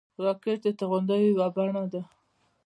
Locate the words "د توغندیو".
0.63-1.29